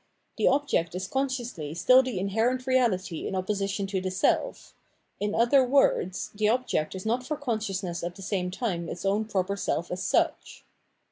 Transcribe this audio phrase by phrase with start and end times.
[0.37, 4.73] The object is consciously still the inherent reahty in opposition to the self;
[5.19, 9.25] in other words, the object is not for consciousness at the same time its own
[9.25, 10.65] proper self as such.